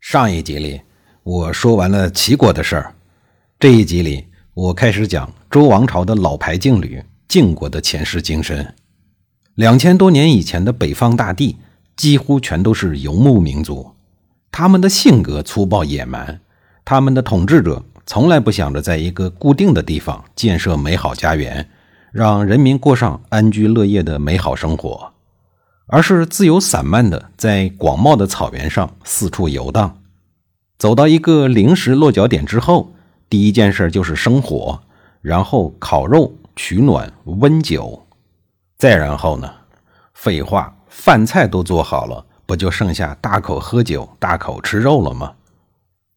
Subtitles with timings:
[0.00, 0.80] 上一集里，
[1.22, 2.94] 我说完了齐国的事儿。
[3.58, 8.64] 这一集里，我开始讲周王朝的老牌劲旅晋国的前世今生。
[9.54, 11.56] 两千多年以前的北方大地，
[11.96, 13.90] 几乎全都是游牧民族，
[14.52, 16.40] 他们的性格粗暴野蛮，
[16.84, 21.68] 他们的统治者从来不想着在一个固定的地方建设美好家园，
[22.12, 25.12] 让人民过上安居乐业的美好生活。
[25.88, 29.98] 而是自由散漫的在广袤的草原上四处游荡，
[30.78, 32.92] 走到一个临时落脚点之后，
[33.30, 34.80] 第一件事就是生火，
[35.22, 38.06] 然后烤肉、取暖、温酒，
[38.76, 39.50] 再然后呢？
[40.14, 45.34] 废话，饭菜都做好了，不就剩下大口喝酒、大口吃肉了吗？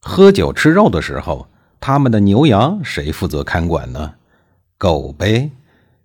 [0.00, 1.46] 喝酒吃肉的时候，
[1.78, 4.14] 他们的牛羊谁负责看管呢？
[4.78, 5.50] 狗呗。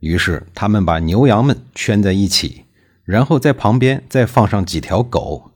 [0.00, 2.64] 于是他们把牛羊们圈在一起。
[3.04, 5.50] 然后在旁边再放上几条狗，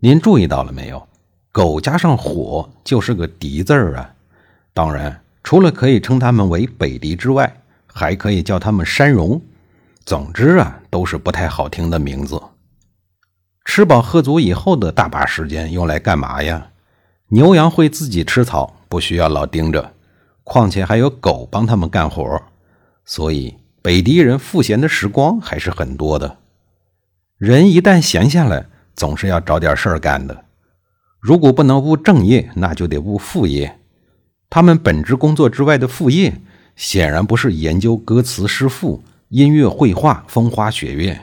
[0.00, 1.06] 您注意到了没有？
[1.52, 4.14] 狗加上火就是个敌字儿啊！
[4.72, 9.40] 当然，除了可以称他们为北狄之外，还可以叫他们山戎。
[10.04, 12.40] 总之啊，都是不太好听的名字。
[13.64, 16.70] 吃饱喝足以后的大把时间用来干嘛呀？
[17.28, 19.94] 牛羊会自己吃草，不需要老盯着，
[20.42, 22.42] 况且还有狗帮他们干活，
[23.04, 26.36] 所以北狄人赋闲的时光还是很多的。
[27.44, 28.64] 人一旦闲下来，
[28.96, 30.44] 总是要找点事儿干的。
[31.20, 33.80] 如果不能务正业，那就得务副业。
[34.48, 36.40] 他们本职工作之外的副业，
[36.74, 41.20] 显然不是研究歌词诗赋、音乐绘画、风花雪月。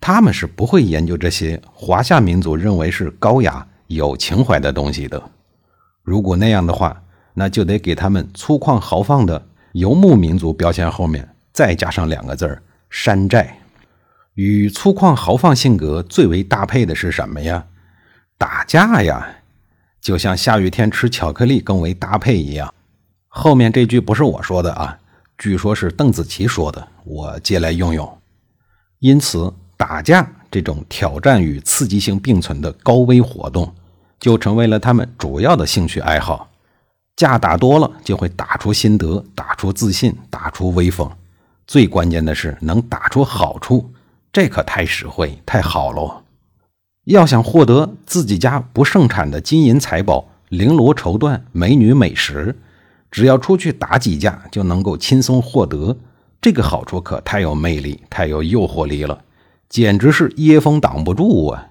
[0.00, 5.22] 他们是不会研究这些华夏民族认为是高雅、有情怀的东西的。
[6.02, 7.02] 如果那样的话，
[7.34, 13.59] 那就得给他们粗犷豪放的游牧民族标签后面再加上两个字儿：山寨。
[14.40, 17.62] 与粗犷豪放性格最为搭配的是什么呀？
[18.38, 19.28] 打架呀，
[20.00, 22.72] 就像下雨天吃巧克力更为搭配一样。
[23.28, 24.98] 后面这句不是我说的啊，
[25.36, 28.18] 据说是邓紫棋说的，我借来用用。
[29.00, 33.70] 因此，打架这种挑战与刺激性并存的高危活动，
[34.18, 36.48] 就成为了他们主要的兴趣爱好。
[37.14, 41.10] 架打多了，就会打出心得，打出自信，打出威风。
[41.66, 43.92] 最关键的是能打出好处。
[44.32, 46.22] 这可太实惠，太好喽！
[47.04, 52.56] 要想获得自己家不盛产的金银财宝、绫罗绸缎、美女美食，
[53.10, 55.96] 只要出去打几架就能够轻松获得。
[56.40, 59.24] 这个好处可太有魅力，太有诱惑力了，
[59.68, 61.68] 简直是椰风挡不住啊！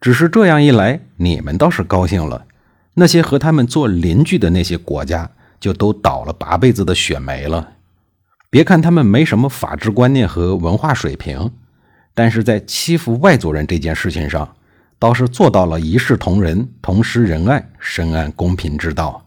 [0.00, 2.46] 只是这样一来，你们倒是高兴了，
[2.94, 5.28] 那些和他们做邻居的那些国家
[5.58, 7.72] 就都倒了八辈子的血霉了。
[8.56, 11.50] 别看他们没什么法治观念和文化水平，
[12.14, 14.56] 但是在欺负外族人这件事情上，
[14.98, 19.26] 倒是做到了一视同仁、同施仁爱、深谙公平之道。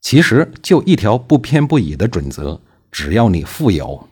[0.00, 4.08] 其实就一条不偏不倚的准则：只要你富有，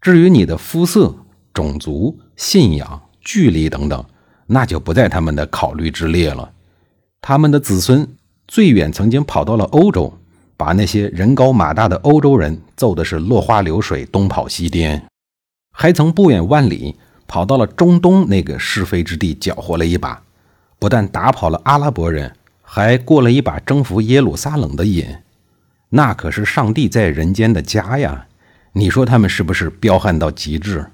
[0.00, 1.12] 至于你的肤色、
[1.52, 4.04] 种族、信仰、距离等等，
[4.46, 6.52] 那就不在他们的考虑之列了。
[7.20, 8.08] 他们的子孙
[8.46, 10.16] 最远曾经跑到了欧洲。
[10.56, 15.04] 把那些人高马大的欧洲人揍的是落花流水、东跑西颠，
[15.72, 16.96] 还曾不远万里
[17.26, 20.22] 跑到了中东那个是非之地搅和了一把，
[20.78, 25.06] 不但打跑了阿拉伯人，还过了一把征服耶路撒冷的瘾。
[25.90, 28.26] 那可是上帝在人间的家呀！
[28.72, 30.86] 你说他们是不是彪悍到极致？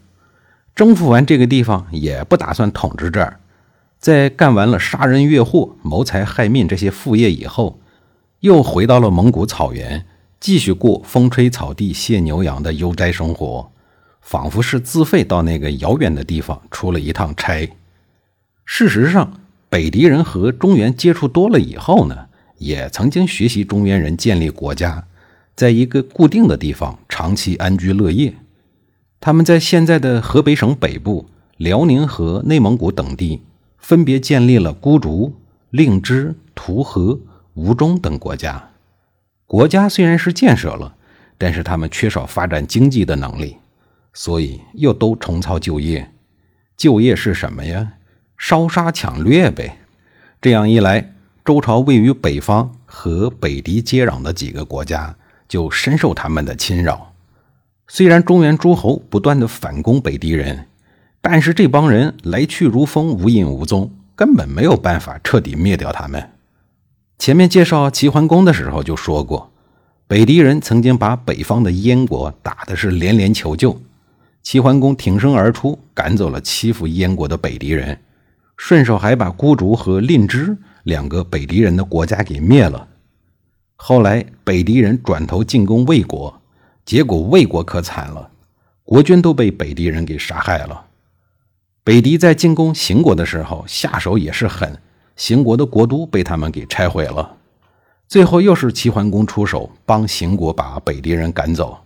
[0.74, 3.38] 征服完这个地方，也不打算统治这儿，
[3.98, 7.78] 在干完了杀人越货、谋财害命这些副业以后。
[8.42, 10.04] 又回到了蒙古草原，
[10.40, 13.70] 继续过风吹草低见牛羊的悠哉生活，
[14.20, 17.70] 仿佛是自费到那个遥远的地方出了一趟差。
[18.64, 19.32] 事实上，
[19.68, 22.26] 北狄人和中原接触多了以后呢，
[22.58, 25.06] 也曾经学习中原人建立国家，
[25.54, 28.34] 在一个固定的地方长期安居乐业。
[29.20, 31.26] 他们在现在的河北省北部、
[31.58, 33.42] 辽宁和内蒙古等地，
[33.78, 35.32] 分别建立了孤竹、
[35.70, 37.20] 令枝、图河。
[37.54, 38.70] 吴中等国家，
[39.46, 40.94] 国家虽然是建设了，
[41.36, 43.58] 但是他们缺少发展经济的能力，
[44.14, 46.10] 所以又都重操旧业。
[46.78, 47.92] 旧业是什么呀？
[48.38, 49.78] 烧杀抢掠呗。
[50.40, 51.12] 这样一来，
[51.44, 55.14] 周朝位于北方和北狄接壤的几个国家
[55.46, 57.12] 就深受他们的侵扰。
[57.86, 60.66] 虽然中原诸侯不断的反攻北狄人，
[61.20, 66.31] 但是这帮人来去如风，无影无踪，根本没有办法彻底灭掉他们。
[67.18, 69.52] 前面介绍齐桓公的时候就说过，
[70.06, 73.80] 北狄人曾经把北方的燕国打的是连连求救，
[74.42, 77.98] 齐桓公挺身而出，赶走了欺负燕国的北狄人。
[78.56, 82.86] 顺手还把孤竹和蔺支两个北狄人的国家给灭了。
[83.76, 86.40] 后来北狄人转头进攻魏国，
[86.84, 88.30] 结果魏国可惨了，
[88.84, 90.86] 国君都被北狄人给杀害了。
[91.82, 94.78] 北狄在进攻邢国的时候下手也是狠，
[95.16, 97.36] 邢国的国都被他们给拆毁了。
[98.08, 101.78] 最后又是齐桓公出手帮邢国把北狄人赶走。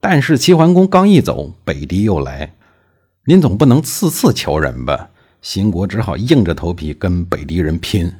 [0.00, 2.54] 但是齐桓公刚一走，北狄又来，
[3.24, 5.10] 您总不能次次求人吧？
[5.40, 8.12] 秦国只好硬着头皮跟北狄人拼。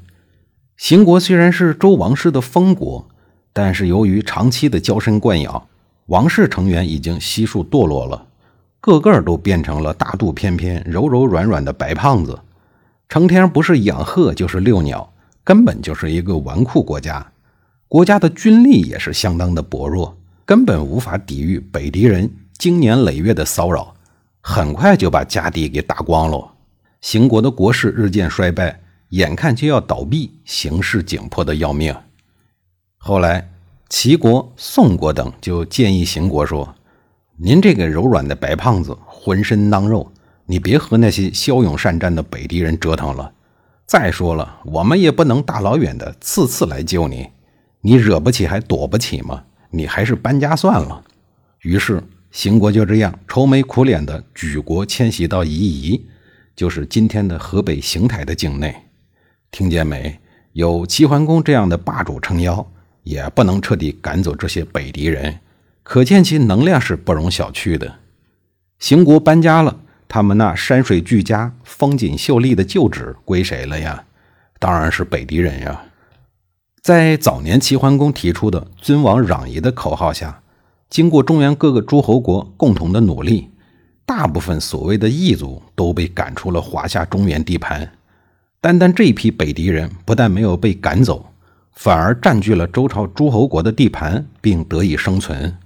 [0.77, 3.07] 秦国虽然是周王室的封国，
[3.53, 5.67] 但是由于长期的娇生惯养，
[6.07, 8.27] 王室成员已经悉数堕落了，
[8.81, 12.39] 个个都变成了大肚翩翩、柔柔软软的白胖子，
[13.09, 15.13] 成天不是养鹤就是遛鸟，
[15.45, 17.33] 根本就是一个纨绔国家。
[17.87, 22.29] 国家的军力也是相当的薄弱，根本无法抵御北狄人
[22.59, 23.95] 经年累月的骚扰，
[24.41, 26.53] 很快就把家底给打光了。
[27.01, 28.81] 秦国的国势日渐衰败，
[29.11, 31.95] 眼看就要倒闭，形势紧迫的要命。
[32.97, 33.49] 后来，
[33.91, 36.75] 齐国、宋国等就建议秦国说
[37.37, 40.11] ：“您这个柔软的白胖子，浑身囊肉，
[40.47, 43.33] 你别和那些骁勇善战的北狄人折腾了。
[43.87, 47.29] 再说了，我们也不能大老远的次次来救你，
[47.83, 49.45] 你惹不起还躲不起吗？
[49.71, 51.05] 你还是搬家算了。”
[51.63, 56.07] 于是，邢国就这样愁眉苦脸的举国迁徙到夷夷。
[56.57, 58.75] 就是今天的河北邢台的境内，
[59.51, 60.21] 听见没？
[60.53, 62.65] 有齐桓公这样的霸主撑腰，
[63.03, 65.41] 也不能彻底赶走这些北狄人，
[65.83, 67.97] 可见其能量是不容小觑的。
[68.79, 74.05] 邢国搬家了，他们那山水俱佳、风景秀丽的旧址归谁了呀？
[74.59, 75.83] 当然是北狄人呀！
[76.83, 80.41] 在早年齐桓公提出的“尊王攘夷”的口号下，
[80.89, 83.51] 经过中原各个诸侯国共同的努力。
[84.07, 87.91] 大部分所谓的异族都被赶出了华夏中原地盘，
[88.61, 91.25] 单单这一批北狄人不但没有被赶走，
[91.73, 95.57] 反而占据了周朝诸侯国的地盘，并得以生存。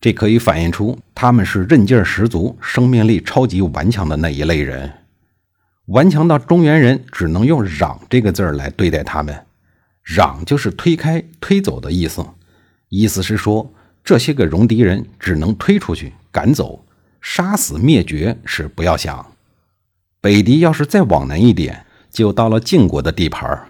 [0.00, 4.90] 这可以反映出他们是韧劲儿十足、生命力超级顽强的那一类人。
[5.86, 9.46] 顽强到中原人只能用“攘”这个字儿来对待他们
[10.06, 12.24] ，“攘”就是推开、推走的意思，
[12.88, 16.84] 意思是说这些个戎狄人只能推出去、赶走。
[17.20, 19.32] 杀死灭绝是不要想。
[20.22, 23.68] 北狄要是再往南一点，就到了晋国的地盘儿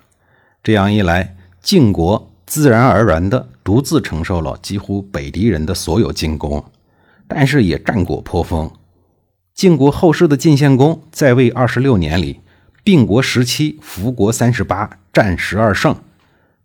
[0.63, 6.65] 这样一来，晋国自然而然的独自承受了几乎北狄人的所有进攻，
[7.29, 8.71] 但是也战果颇丰。
[9.55, 12.41] 晋国后世的晋献公在位二十六年里，
[12.83, 15.95] 并国十七，服国三十八，战十二胜，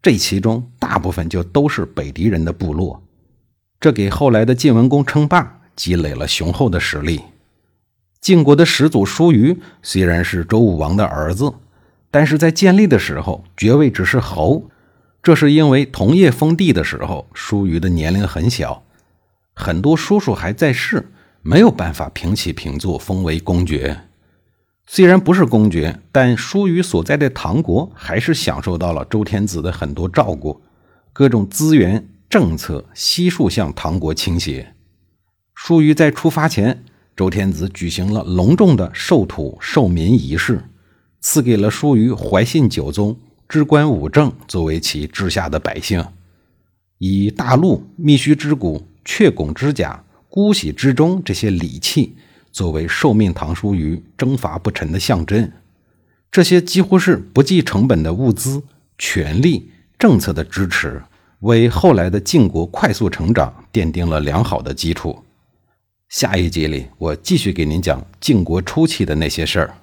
[0.02, 3.02] 这其中大部分就都是北狄人的部落。
[3.80, 5.54] 这给后来的晋文公称霸。
[5.76, 7.20] 积累了雄厚的实力。
[8.22, 11.54] 晋国的始祖叔虞虽然是周武王的儿子，
[12.10, 14.70] 但是在建立的时候爵位只是侯。
[15.26, 18.84] 这是因为同业封地的时候，叔虞的年龄很小，
[19.56, 21.10] 很多叔叔还在世，
[21.42, 24.02] 没有办法平起平坐封为公爵。
[24.86, 30.62] 虽然不是公爵，但叔虞所在的唐国还是享受到了周天子的很多照顾，
[31.12, 34.76] 各种资源政策悉数向唐国倾斜。
[35.56, 36.84] 叔虞在出发前，
[37.16, 40.66] 周天子举行了隆重的授土授民仪式，
[41.20, 43.18] 赐给了叔虞怀信九宗、
[43.48, 46.04] 之官五政作为其治下的百姓，
[46.98, 52.16] 以大陆、密须之骨、雀拱之甲、姑息之钟这些礼器
[52.52, 55.52] 作为受命唐叔虞征伐不臣的象征。
[56.32, 58.62] 这些几乎是不计成本的物资、
[58.98, 61.02] 权力、政策的支持，
[61.40, 65.18] 为后来的晋国快速成长奠定了良好的基础。
[66.10, 69.78] 下一集里，我继续给您讲晋国初期的那些事儿。